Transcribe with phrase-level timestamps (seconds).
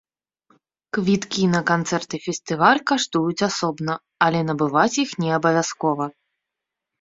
[0.97, 3.93] Квіткі на канцэрт і фестываль каштуюць асобна,
[4.29, 6.05] але набываць іх не абавязкова.